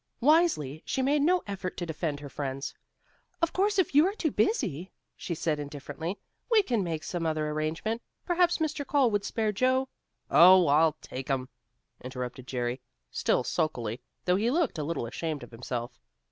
[0.19, 2.73] Wisely she made no effort to defend her friends.
[3.39, 6.17] "Of course, if you are too busy," she said indifferently,
[6.49, 8.01] "we can make some other arrangement.
[8.25, 8.83] Perhaps Mr.
[8.83, 9.89] Cole would spare Joe"
[10.31, 11.49] "Oh, I'll take 'em,"
[12.03, 15.99] interrupted Jerry, still sulkily, though he looked a little ashamed of himself.